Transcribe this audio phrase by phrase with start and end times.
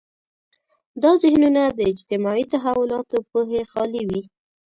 [1.03, 4.21] دا ذهنونه د اجتماعي تحولاتو پوهې خالي وي.